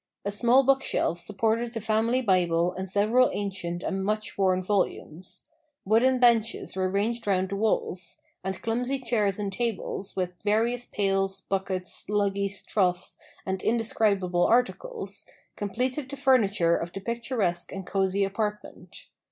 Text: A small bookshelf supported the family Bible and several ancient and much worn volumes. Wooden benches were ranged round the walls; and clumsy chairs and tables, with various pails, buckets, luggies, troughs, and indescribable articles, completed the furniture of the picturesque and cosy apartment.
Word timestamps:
A 0.25 0.31
small 0.31 0.63
bookshelf 0.63 1.19
supported 1.19 1.73
the 1.73 1.79
family 1.79 2.23
Bible 2.23 2.73
and 2.73 2.89
several 2.89 3.29
ancient 3.35 3.83
and 3.83 4.03
much 4.03 4.35
worn 4.35 4.63
volumes. 4.63 5.43
Wooden 5.85 6.17
benches 6.19 6.75
were 6.75 6.89
ranged 6.89 7.27
round 7.27 7.49
the 7.49 7.55
walls; 7.55 8.19
and 8.43 8.63
clumsy 8.63 8.97
chairs 8.97 9.37
and 9.37 9.53
tables, 9.53 10.15
with 10.15 10.31
various 10.43 10.85
pails, 10.85 11.41
buckets, 11.41 12.05
luggies, 12.09 12.65
troughs, 12.65 13.17
and 13.45 13.61
indescribable 13.61 14.47
articles, 14.47 15.27
completed 15.55 16.09
the 16.09 16.17
furniture 16.17 16.75
of 16.75 16.91
the 16.93 16.99
picturesque 16.99 17.71
and 17.71 17.85
cosy 17.85 18.23
apartment. 18.23 19.05